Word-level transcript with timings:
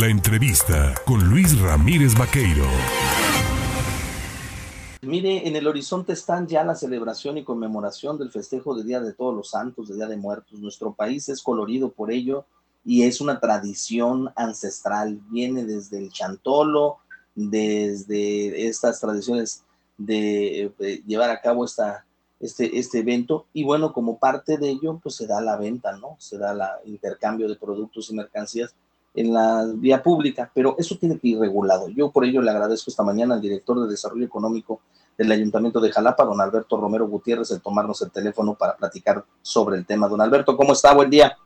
La 0.00 0.06
entrevista 0.06 0.94
con 1.04 1.28
Luis 1.28 1.60
Ramírez 1.60 2.16
Vaqueiro. 2.16 2.64
Mire, 5.02 5.46
en 5.46 5.54
el 5.54 5.68
horizonte 5.68 6.14
están 6.14 6.46
ya 6.46 6.64
la 6.64 6.74
celebración 6.74 7.36
y 7.36 7.44
conmemoración 7.44 8.16
del 8.16 8.30
festejo 8.30 8.74
de 8.74 8.84
Día 8.84 9.00
de 9.00 9.12
Todos 9.12 9.34
los 9.34 9.50
Santos, 9.50 9.88
de 9.88 9.96
Día 9.96 10.06
de 10.06 10.16
Muertos. 10.16 10.58
Nuestro 10.60 10.94
país 10.94 11.28
es 11.28 11.42
colorido 11.42 11.90
por 11.90 12.10
ello 12.10 12.46
y 12.86 13.02
es 13.02 13.20
una 13.20 13.38
tradición 13.38 14.32
ancestral. 14.34 15.20
Viene 15.28 15.66
desde 15.66 15.98
el 15.98 16.10
chantolo, 16.10 16.96
desde 17.34 18.68
estas 18.68 18.98
tradiciones 18.98 19.62
de, 19.98 20.72
de 20.78 21.02
llevar 21.06 21.28
a 21.28 21.42
cabo 21.42 21.66
esta, 21.66 22.06
este, 22.40 22.78
este 22.78 23.00
evento 23.00 23.44
y 23.52 23.62
bueno, 23.62 23.92
como 23.92 24.18
parte 24.18 24.56
de 24.56 24.70
ello, 24.70 24.98
pues 25.02 25.16
se 25.16 25.26
da 25.26 25.42
la 25.42 25.58
venta, 25.58 25.92
¿no? 25.98 26.16
Se 26.18 26.38
da 26.38 26.80
el 26.82 26.92
intercambio 26.92 27.46
de 27.46 27.56
productos 27.56 28.08
y 28.08 28.14
mercancías 28.14 28.74
en 29.14 29.32
la 29.32 29.66
vía 29.74 30.02
pública, 30.02 30.50
pero 30.54 30.76
eso 30.78 30.96
tiene 30.98 31.18
que 31.18 31.28
ir 31.28 31.38
regulado. 31.38 31.88
Yo 31.88 32.10
por 32.10 32.24
ello 32.24 32.40
le 32.40 32.50
agradezco 32.50 32.90
esta 32.90 33.02
mañana 33.02 33.34
al 33.34 33.40
director 33.40 33.80
de 33.80 33.88
Desarrollo 33.88 34.24
Económico 34.24 34.80
del 35.18 35.30
Ayuntamiento 35.30 35.80
de 35.80 35.92
Jalapa, 35.92 36.24
don 36.24 36.40
Alberto 36.40 36.80
Romero 36.80 37.06
Gutiérrez, 37.06 37.50
el 37.50 37.60
tomarnos 37.60 38.00
el 38.02 38.10
teléfono 38.10 38.54
para 38.54 38.76
platicar 38.76 39.24
sobre 39.42 39.76
el 39.76 39.86
tema. 39.86 40.08
Don 40.08 40.20
Alberto, 40.20 40.56
¿cómo 40.56 40.72
está? 40.72 40.94
Buen 40.94 41.10
día. 41.10 41.36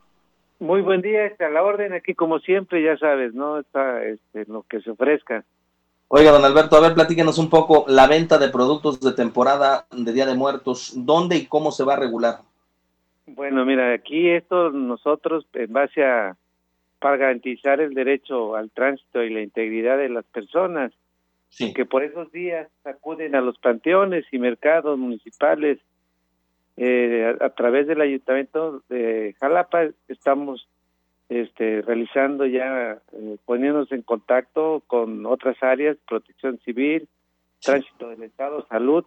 Muy 0.59 0.81
buen 0.81 1.01
día, 1.01 1.31
a 1.39 1.49
la 1.49 1.61
orden 1.61 1.93
aquí 1.93 2.15
como 2.15 2.39
siempre, 2.39 2.81
ya 2.83 2.97
sabes, 2.97 3.33
¿no? 3.33 3.59
Está 3.59 4.03
este, 4.03 4.45
lo 4.45 4.63
que 4.63 4.81
se 4.81 4.89
ofrezca. 4.89 5.43
Oiga, 6.07 6.31
don 6.31 6.45
Alberto, 6.45 6.77
a 6.77 6.79
ver, 6.79 6.93
platíquenos 6.93 7.37
un 7.37 7.49
poco 7.49 7.85
la 7.87 8.07
venta 8.07 8.37
de 8.37 8.49
productos 8.49 9.01
de 9.01 9.11
temporada 9.11 9.85
de 9.91 10.13
Día 10.13 10.25
de 10.25 10.35
Muertos, 10.35 10.93
¿dónde 10.95 11.35
y 11.35 11.45
cómo 11.45 11.71
se 11.71 11.83
va 11.83 11.93
a 11.93 11.99
regular? 11.99 12.39
Bueno, 13.27 13.65
mira, 13.65 13.93
aquí 13.93 14.29
esto 14.29 14.71
nosotros 14.71 15.45
en 15.53 15.73
base 15.73 16.03
a 16.03 16.37
para 16.99 17.17
garantizar 17.17 17.79
el 17.81 17.93
derecho 17.93 18.55
al 18.55 18.71
tránsito 18.71 19.23
y 19.23 19.29
la 19.29 19.41
integridad 19.41 19.97
de 19.97 20.09
las 20.09 20.25
personas, 20.25 20.91
que 21.73 21.85
por 21.85 22.03
esos 22.03 22.31
días 22.31 22.67
acuden 22.83 23.35
a 23.35 23.41
los 23.41 23.57
panteones 23.57 24.25
y 24.31 24.37
mercados 24.37 24.97
municipales 24.99 25.79
eh, 26.75 27.35
a, 27.39 27.49
través 27.49 27.87
del 27.87 28.01
ayuntamiento 28.01 28.83
de 28.89 29.35
Jalapa 29.39 29.87
estamos 30.07 30.67
este, 31.29 31.81
realizando 31.81 32.45
ya, 32.45 32.99
eh, 33.13 33.37
poniéndonos 33.45 33.91
en 33.91 34.03
contacto 34.03 34.83
con 34.85 35.25
otras 35.25 35.61
áreas, 35.63 35.97
protección 36.07 36.59
civil, 36.59 37.07
tránsito 37.61 38.09
del 38.09 38.23
Estado, 38.23 38.65
salud, 38.67 39.05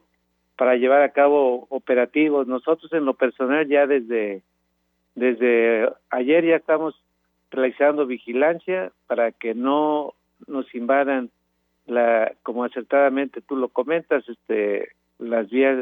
para 0.57 0.77
llevar 0.77 1.03
a 1.03 1.13
cabo 1.13 1.67
operativos. 1.71 2.47
Nosotros 2.47 2.93
en 2.93 3.05
lo 3.05 3.15
personal 3.15 3.67
ya 3.69 3.87
desde, 3.87 4.43
desde 5.15 5.89
ayer 6.11 6.45
ya 6.45 6.57
estamos 6.57 7.01
realizando 7.51 8.07
vigilancia 8.07 8.93
para 9.07 9.33
que 9.33 9.55
no 9.55 10.15
nos 10.47 10.73
invadan 10.75 11.31
la 11.87 12.33
como 12.43 12.65
acertadamente 12.65 13.41
tú 13.41 13.57
lo 13.57 13.69
comentas 13.69 14.29
este 14.29 14.93
las 15.19 15.51
vías 15.51 15.77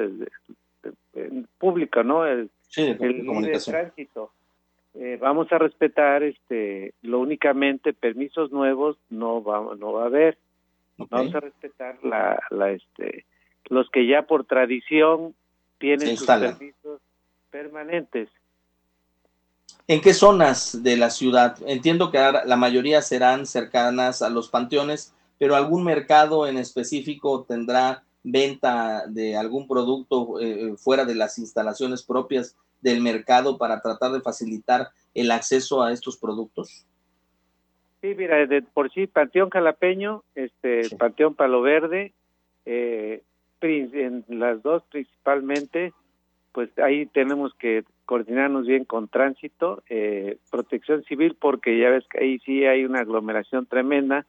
públicas 1.58 2.04
no 2.04 2.26
el, 2.26 2.50
el 2.76 3.62
tránsito. 3.64 4.32
Eh, 4.94 5.18
vamos 5.20 5.52
a 5.52 5.58
respetar 5.58 6.22
este 6.22 6.94
lo 7.02 7.20
únicamente 7.20 7.92
permisos 7.92 8.50
nuevos 8.50 8.96
no 9.10 9.42
va 9.42 9.74
no 9.76 9.92
va 9.92 10.04
a 10.04 10.06
haber. 10.06 10.38
Vamos 10.96 11.34
a 11.34 11.40
respetar 11.40 11.98
la 12.02 12.42
la 12.50 12.72
este 12.72 13.24
los 13.68 13.88
que 13.90 14.06
ya 14.06 14.22
por 14.22 14.44
tradición 14.44 15.34
tienen 15.78 16.16
sus 16.16 16.26
permisos 16.26 17.00
permanentes 17.50 18.28
¿En 19.90 20.02
qué 20.02 20.12
zonas 20.12 20.82
de 20.82 20.98
la 20.98 21.08
ciudad? 21.08 21.56
Entiendo 21.66 22.10
que 22.10 22.18
la 22.18 22.56
mayoría 22.56 23.00
serán 23.00 23.46
cercanas 23.46 24.20
a 24.20 24.28
los 24.28 24.50
panteones, 24.50 25.14
pero 25.38 25.56
algún 25.56 25.82
mercado 25.82 26.46
en 26.46 26.58
específico 26.58 27.46
tendrá 27.48 28.02
venta 28.22 29.06
de 29.06 29.34
algún 29.34 29.66
producto 29.66 30.40
eh, 30.40 30.76
fuera 30.76 31.06
de 31.06 31.14
las 31.14 31.38
instalaciones 31.38 32.02
propias 32.02 32.54
del 32.82 33.00
mercado 33.00 33.56
para 33.56 33.80
tratar 33.80 34.12
de 34.12 34.20
facilitar 34.20 34.88
el 35.14 35.30
acceso 35.30 35.82
a 35.82 35.90
estos 35.90 36.18
productos? 36.18 36.86
Sí, 38.02 38.14
mira, 38.14 38.46
de, 38.46 38.60
por 38.60 38.92
sí, 38.92 39.06
Panteón 39.06 39.48
Jalapeño, 39.48 40.22
este, 40.34 40.82
Panteón 40.98 41.34
Palo 41.34 41.62
Verde, 41.62 42.12
eh, 42.66 43.22
en 43.62 44.24
las 44.28 44.62
dos 44.62 44.82
principalmente, 44.90 45.94
pues 46.52 46.68
ahí 46.78 47.06
tenemos 47.06 47.54
que 47.54 47.84
coordinarnos 48.08 48.66
bien 48.66 48.86
con 48.86 49.06
tránsito, 49.08 49.82
eh, 49.90 50.38
protección 50.50 51.04
civil, 51.04 51.36
porque 51.38 51.78
ya 51.78 51.90
ves 51.90 52.08
que 52.08 52.24
ahí 52.24 52.38
sí 52.38 52.64
hay 52.64 52.86
una 52.86 53.00
aglomeración 53.00 53.66
tremenda, 53.66 54.24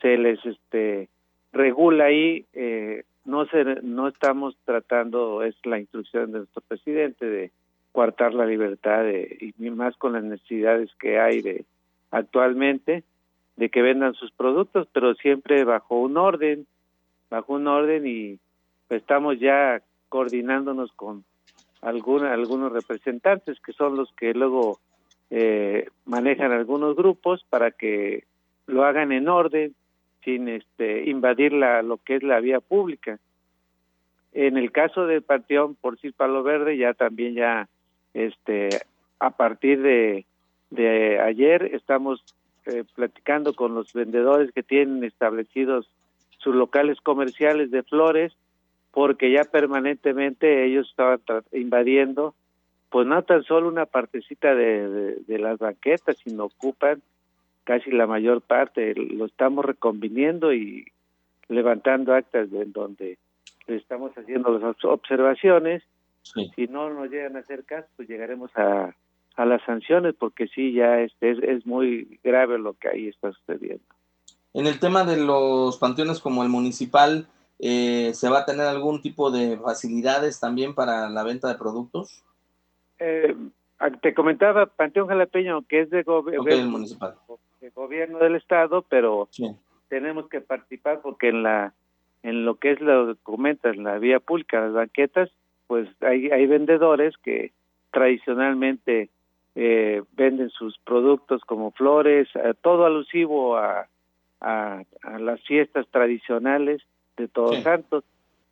se 0.00 0.16
les 0.16 0.42
este 0.46 1.10
regula 1.52 2.04
ahí, 2.06 2.46
eh, 2.54 3.04
no 3.26 3.44
se, 3.44 3.62
no 3.82 4.08
estamos 4.08 4.56
tratando, 4.64 5.42
es 5.42 5.54
la 5.64 5.78
instrucción 5.78 6.32
de 6.32 6.38
nuestro 6.38 6.62
presidente 6.66 7.26
de 7.26 7.50
coartar 7.92 8.32
la 8.32 8.46
libertad 8.46 9.02
de, 9.02 9.52
y 9.58 9.68
más 9.68 9.98
con 9.98 10.14
las 10.14 10.24
necesidades 10.24 10.88
que 10.98 11.20
hay 11.20 11.42
de 11.42 11.66
actualmente 12.10 13.04
de 13.56 13.68
que 13.68 13.82
vendan 13.82 14.14
sus 14.14 14.32
productos, 14.32 14.88
pero 14.94 15.12
siempre 15.16 15.64
bajo 15.64 16.00
un 16.00 16.16
orden, 16.16 16.66
bajo 17.28 17.52
un 17.52 17.66
orden 17.66 18.06
y 18.06 18.38
estamos 18.88 19.38
ya 19.38 19.82
coordinándonos 20.08 20.90
con 20.92 21.22
alguna, 21.82 22.32
algunos 22.32 22.72
representantes 22.72 23.60
que 23.60 23.72
son 23.72 23.96
los 23.96 24.12
que 24.12 24.34
luego 24.34 24.78
eh, 25.30 25.88
manejan 26.04 26.52
algunos 26.52 26.96
grupos 26.96 27.44
para 27.48 27.70
que 27.70 28.24
lo 28.66 28.84
hagan 28.84 29.12
en 29.12 29.28
orden 29.28 29.74
sin 30.24 30.48
este 30.48 31.08
invadir 31.08 31.52
la 31.52 31.82
lo 31.82 31.96
que 31.96 32.16
es 32.16 32.22
la 32.22 32.40
vía 32.40 32.60
pública. 32.60 33.18
En 34.32 34.56
el 34.56 34.70
caso 34.70 35.06
del 35.06 35.22
panteón 35.22 35.74
por 35.74 35.98
sí 35.98 36.12
palo 36.12 36.42
verde 36.42 36.76
ya 36.76 36.94
también 36.94 37.34
ya 37.34 37.68
este 38.14 38.68
a 39.18 39.30
partir 39.30 39.80
de 39.82 40.26
de 40.70 41.18
ayer 41.20 41.74
estamos 41.74 42.22
eh, 42.66 42.84
platicando 42.94 43.54
con 43.54 43.74
los 43.74 43.92
vendedores 43.92 44.52
que 44.52 44.62
tienen 44.62 45.02
establecidos 45.02 45.88
sus 46.38 46.54
locales 46.54 47.00
comerciales 47.00 47.70
de 47.70 47.82
flores 47.82 48.32
porque 48.92 49.30
ya 49.30 49.44
permanentemente 49.44 50.64
ellos 50.66 50.88
estaban 50.90 51.20
invadiendo, 51.52 52.34
pues 52.90 53.06
no 53.06 53.22
tan 53.22 53.44
solo 53.44 53.68
una 53.68 53.86
partecita 53.86 54.54
de, 54.54 55.16
de, 55.26 55.38
las 55.38 55.58
banquetas, 55.58 56.18
sino 56.18 56.46
ocupan 56.46 57.02
casi 57.64 57.90
la 57.90 58.06
mayor 58.06 58.40
parte. 58.40 58.94
Lo 58.94 59.26
estamos 59.26 59.64
reconviniendo 59.64 60.52
y 60.52 60.86
levantando 61.48 62.14
actas 62.14 62.50
de 62.50 62.64
donde 62.64 63.18
le 63.66 63.76
estamos 63.76 64.12
haciendo 64.16 64.58
las 64.58 64.84
observaciones. 64.84 65.82
Si 66.22 66.66
no 66.66 66.90
nos 66.90 67.10
llegan 67.10 67.36
a 67.36 67.40
hacer 67.40 67.64
caso, 67.64 67.86
pues 67.96 68.08
llegaremos 68.08 68.50
a, 68.56 68.94
a 69.36 69.44
las 69.44 69.62
sanciones, 69.62 70.14
porque 70.18 70.48
sí, 70.48 70.72
ya 70.72 71.00
este, 71.00 71.30
es, 71.30 71.38
es 71.42 71.66
muy 71.66 72.18
grave 72.22 72.58
lo 72.58 72.74
que 72.74 72.88
ahí 72.88 73.08
está 73.08 73.32
sucediendo. 73.32 73.84
En 74.52 74.66
el 74.66 74.80
tema 74.80 75.04
de 75.04 75.16
los 75.16 75.78
panteones 75.78 76.18
como 76.20 76.42
el 76.42 76.48
municipal, 76.48 77.26
eh, 77.62 78.12
¿Se 78.14 78.28
va 78.30 78.40
a 78.40 78.44
tener 78.46 78.66
algún 78.66 79.02
tipo 79.02 79.30
de 79.30 79.58
facilidades 79.58 80.40
también 80.40 80.74
para 80.74 81.10
la 81.10 81.22
venta 81.22 81.48
de 81.48 81.56
productos? 81.56 82.24
Eh, 82.98 83.36
te 84.00 84.14
comentaba 84.14 84.66
Panteón 84.66 85.08
Jalapeño, 85.08 85.62
que 85.68 85.80
es 85.80 85.90
de, 85.90 86.04
municipal. 86.64 87.16
de 87.60 87.70
gobierno 87.70 88.18
del 88.18 88.36
Estado, 88.36 88.82
pero 88.88 89.28
tenemos 89.88 90.28
que 90.28 90.40
participar 90.40 91.00
porque 91.02 91.28
en 91.28 91.42
la 91.42 91.74
en 92.22 92.44
lo 92.44 92.56
que 92.56 92.72
es 92.72 92.80
lo 92.80 93.14
que 93.14 93.20
comentas, 93.22 93.74
en 93.74 93.84
la 93.84 93.98
vía 93.98 94.20
pública, 94.20 94.60
las 94.60 94.74
banquetas, 94.74 95.30
pues 95.66 95.88
hay, 96.02 96.30
hay 96.30 96.46
vendedores 96.46 97.16
que 97.18 97.52
tradicionalmente 97.90 99.08
eh, 99.54 100.02
venden 100.12 100.50
sus 100.50 100.78
productos 100.78 101.42
como 101.46 101.70
flores, 101.72 102.28
todo 102.60 102.84
alusivo 102.84 103.56
a, 103.56 103.88
a, 104.40 104.82
las 105.18 105.40
fiestas 105.42 105.86
tradicionales 105.88 106.82
de 107.16 107.28
Todos 107.28 107.62
Santos. 107.62 108.04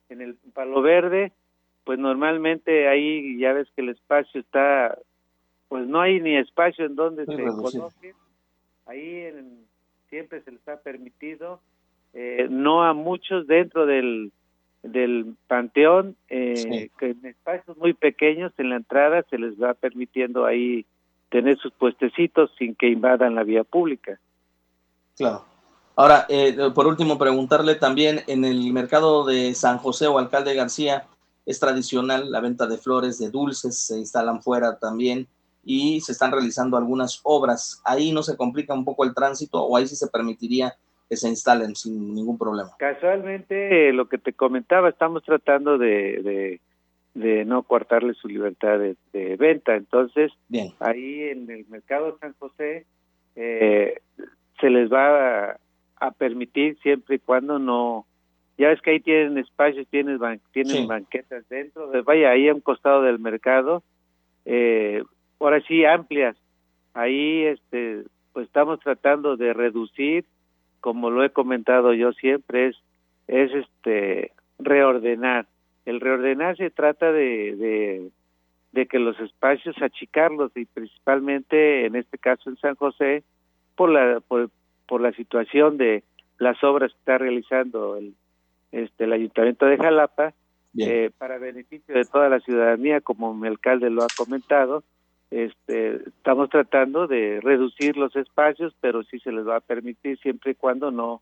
En 0.09 0.23
el 0.23 0.37
Palo 0.55 0.81
Verde, 0.81 1.33
pues 1.85 1.99
normalmente 1.99 2.89
ahí 2.89 3.39
ya 3.39 3.53
ves 3.53 3.69
que 3.75 3.83
el 3.83 3.91
espacio 3.91 4.41
está, 4.41 4.99
pues 5.69 5.87
no 5.87 6.01
hay 6.01 6.21
ni 6.21 6.37
espacio 6.37 6.87
en 6.87 6.97
donde 6.97 7.27
se 7.27 7.45
conoce. 7.45 8.15
Ahí 8.87 9.31
siempre 10.09 10.41
se 10.43 10.53
les 10.53 10.67
ha 10.69 10.81
permitido, 10.81 11.61
eh, 12.15 12.47
no 12.51 12.85
a 12.85 12.95
muchos 12.95 13.47
dentro 13.47 13.85
del, 13.85 14.33
del 14.83 15.35
panteón, 15.47 16.17
eh, 16.29 16.91
que 16.99 17.11
en 17.11 17.27
espacios 17.27 17.77
muy 17.77 17.93
pequeños 17.93 18.53
en 18.59 18.71
la 18.71 18.77
entrada 18.77 19.25
se 19.29 19.39
les 19.39 19.61
va 19.61 19.75
permitiendo 19.75 20.47
ahí 20.47 20.87
tener 21.31 21.59
sus 21.59 21.73
puestecitos 21.73 22.51
sin 22.59 22.75
que 22.75 22.89
invadan 22.89 23.35
la 23.35 23.45
vía 23.45 23.65
pública. 23.65 24.19
Claro. 25.17 25.45
Ahora, 25.99 26.27
eh, 26.29 26.55
por 26.77 26.87
último, 26.87 27.19
preguntarle 27.19 27.75
también, 27.75 28.21
en 28.29 28.45
el 28.45 28.73
mercado 28.73 29.27
de 29.27 29.53
San 29.55 29.79
José 29.79 30.07
o 30.07 30.19
Alcalde 30.19 30.55
García, 30.55 31.09
es 31.45 31.59
tradicional 31.59 32.31
la 32.31 32.41
venta 32.41 32.69
de 32.69 32.79
flores, 32.79 33.19
de 33.19 33.31
dulces, 33.31 33.77
se 33.85 33.99
instalan 33.99 34.41
fuera 34.41 34.79
también 34.79 35.27
y 35.65 36.01
se 36.01 36.13
están 36.13 36.31
realizando 36.31 36.77
algunas 36.77 37.19
obras. 37.25 37.83
Ahí 37.85 38.13
no 38.13 38.23
se 38.23 38.37
complica 38.37 38.75
un 38.75 38.85
poco 38.85 39.03
el 39.03 39.13
tránsito 39.13 39.61
o 39.61 39.77
ahí 39.77 39.89
sí 39.89 39.97
se 39.97 40.07
permitiría 40.07 40.73
que 41.11 41.17
se 41.17 41.29
instalen 41.29 41.75
sin 41.75 42.15
ningún 42.15 42.39
problema. 42.39 42.71
Casualmente, 42.79 43.93
lo 43.93 44.09
que 44.09 44.19
te 44.19 44.33
comentaba, 44.35 44.91
estamos 44.91 45.25
tratando 45.25 45.79
de, 45.79 46.61
de, 47.15 47.45
no 47.45 47.65
coartarle 47.65 48.15
su 48.15 48.29
libertad 48.29 48.79
de, 48.79 49.37
venta. 49.37 49.75
Entonces, 49.75 50.31
Bien. 50.47 50.73
ahí 50.79 51.23
en 51.25 51.51
el 51.51 51.67
mercado 51.67 52.13
de 52.13 52.19
San 52.19 52.35
José 52.39 52.87
eh, 53.35 54.01
se 54.61 54.71
les 54.71 54.93
va 54.93 55.55
a, 55.55 55.59
permitir 56.17 56.79
siempre 56.79 57.17
y 57.17 57.19
cuando 57.19 57.59
no... 57.59 58.07
Ya 58.57 58.69
ves 58.69 58.81
que 58.81 58.91
ahí 58.91 59.01
tienen 59.01 59.39
espacios, 59.39 59.87
tienen, 59.89 60.19
tienen 60.53 60.89
banquetas 60.89 61.49
dentro, 61.49 61.91
vaya, 62.05 62.31
ahí 62.31 62.49
a 62.49 62.55
un 62.55 62.61
costado 62.61 63.03
del 63.03 63.21
mercado, 63.21 63.85
eh, 64.45 65.05
ahora 65.39 65.61
sí 65.61 65.85
amplias. 65.85 66.37
Ahí 66.93 67.45
este 67.45 68.03
pues 68.33 68.47
estamos 68.47 68.81
tratando 68.81 69.37
de 69.37 69.53
reducir 69.53 70.25
como 70.81 71.11
lo 71.11 71.25
he 71.25 71.31
comentado 71.31 71.93
yo 71.93 72.13
siempre, 72.13 72.69
es, 72.69 72.77
es 73.27 73.53
este 73.53 74.33
reordenar. 74.59 75.47
El 75.85 76.01
reordenar 76.01 76.57
se 76.57 76.71
trata 76.71 77.13
de, 77.13 78.11
de, 78.73 78.87
que 78.87 78.99
los 78.99 79.19
espacios 79.21 79.77
achicarlos 79.83 80.57
y 80.57 80.65
principalmente 80.65 81.87
en 81.87 81.97
este 81.97 82.17
caso 82.17 82.49
en 82.49 82.57
San 82.59 82.77
José 82.77 83.25
por 83.75 83.91
la 83.91 84.21
por, 84.21 84.51
por 84.89 85.01
la 85.01 85.13
situación 85.13 85.77
de 85.77 86.03
las 86.39 86.63
obras 86.65 86.91
que 86.93 86.99
está 86.99 87.19
realizando 87.19 87.97
el 87.97 88.15
este 88.73 89.05
el 89.05 89.13
ayuntamiento 89.13 89.67
de 89.67 89.79
Jalapa 89.79 90.35
eh, 90.77 91.11
para 91.17 91.39
beneficio 91.39 91.95
de 91.95 92.05
toda 92.05 92.29
la 92.29 92.41
ciudadanía 92.41 93.01
como 93.01 93.35
mi 93.35 93.49
alcalde 93.49 93.91
lo 93.91 94.03
ha 94.03 94.09
comentado 94.17 94.83
este, 95.31 96.09
estamos 96.09 96.49
tratando 96.49 97.07
de 97.07 97.41
reducir 97.43 97.97
los 97.97 98.15
espacios, 98.17 98.75
pero 98.81 99.03
sí 99.05 99.19
se 99.21 99.31
les 99.31 99.47
va 99.47 99.57
a 99.57 99.61
permitir 99.61 100.19
siempre 100.21 100.53
y 100.53 100.55
cuando 100.55 100.91
no, 100.91 101.21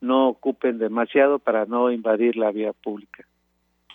no 0.00 0.28
ocupen 0.28 0.78
demasiado 0.78 1.38
para 1.38 1.66
no 1.66 1.90
invadir 1.90 2.36
la 2.36 2.52
vía 2.52 2.72
pública. 2.72 3.24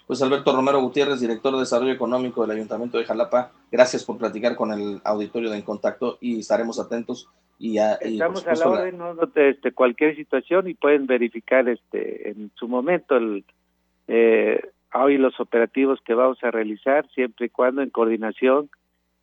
Pues 0.07 0.21
Alberto 0.21 0.55
Romero 0.55 0.81
Gutiérrez, 0.81 1.19
director 1.19 1.53
de 1.53 1.61
Desarrollo 1.61 1.93
Económico 1.93 2.41
del 2.41 2.57
Ayuntamiento 2.57 2.97
de 2.97 3.05
Jalapa, 3.05 3.53
gracias 3.71 4.03
por 4.03 4.17
platicar 4.17 4.55
con 4.55 4.71
el 4.71 5.01
auditorio 5.03 5.49
de 5.49 5.57
En 5.57 5.63
Contacto 5.63 6.17
y 6.21 6.39
estaremos 6.39 6.79
atentos. 6.79 7.29
Y, 7.57 7.77
Estamos 7.77 8.45
a 8.47 8.55
la 8.55 8.67
orden 8.67 8.99
de 9.33 9.49
este, 9.49 9.71
cualquier 9.71 10.15
situación 10.15 10.67
y 10.67 10.73
pueden 10.73 11.07
verificar 11.07 11.67
este 11.69 12.29
en 12.29 12.51
su 12.55 12.67
momento 12.67 13.15
el, 13.15 13.45
eh, 14.07 14.61
hoy 14.93 15.17
los 15.17 15.39
operativos 15.39 15.99
que 16.01 16.13
vamos 16.13 16.43
a 16.43 16.51
realizar, 16.51 17.07
siempre 17.13 17.47
y 17.47 17.49
cuando 17.49 17.81
en 17.81 17.89
coordinación 17.89 18.69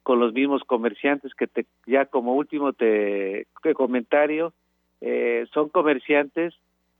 con 0.02 0.18
los 0.18 0.32
mismos 0.32 0.62
comerciantes 0.64 1.32
que 1.34 1.46
te, 1.46 1.66
ya 1.86 2.06
como 2.06 2.34
último 2.34 2.72
te, 2.72 3.46
comentario, 3.74 4.52
eh, 5.00 5.46
son 5.52 5.68
comerciantes, 5.68 6.54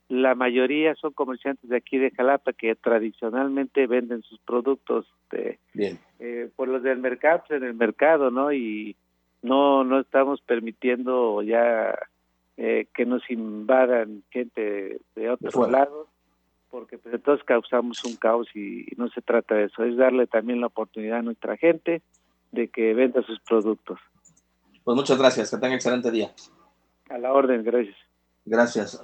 la 0.08 0.34
mayoría 0.34 0.94
son 0.94 1.12
comerciantes 1.12 1.68
de 1.68 1.76
aquí 1.76 1.98
de 1.98 2.10
Jalapa 2.10 2.52
que 2.52 2.74
tradicionalmente 2.74 3.86
venden 3.86 4.22
sus 4.22 4.38
productos 4.40 5.06
de, 5.30 5.58
eh, 6.20 6.48
por 6.54 6.68
los 6.68 6.82
del 6.82 6.98
mercado, 6.98 7.42
pues, 7.48 7.60
en 7.60 7.66
el 7.66 7.74
mercado, 7.74 8.30
¿no? 8.30 8.52
Y 8.52 8.94
no, 9.42 9.84
no 9.84 10.00
estamos 10.00 10.40
permitiendo 10.40 11.42
ya 11.42 11.98
eh, 12.56 12.86
que 12.94 13.04
nos 13.04 13.28
invadan 13.30 14.22
gente 14.30 15.00
de 15.14 15.30
otros 15.30 15.70
lados 15.70 16.08
porque 16.72 16.96
pues 16.96 17.14
entonces 17.14 17.44
causamos 17.44 18.02
un 18.04 18.16
caos 18.16 18.48
y 18.54 18.86
no 18.96 19.08
se 19.10 19.20
trata 19.20 19.54
de 19.54 19.64
eso, 19.64 19.84
es 19.84 19.94
darle 19.94 20.26
también 20.26 20.62
la 20.62 20.68
oportunidad 20.68 21.18
a 21.18 21.22
nuestra 21.22 21.58
gente 21.58 22.00
de 22.50 22.68
que 22.68 22.94
venda 22.94 23.22
sus 23.22 23.38
productos. 23.40 24.00
Pues 24.82 24.96
muchas 24.96 25.18
gracias, 25.18 25.50
que 25.50 25.58
tenga 25.58 25.74
excelente 25.74 26.10
día. 26.10 26.32
A 27.10 27.18
la 27.18 27.34
orden, 27.34 27.62
gracias. 27.62 27.94
Gracias. 28.46 28.98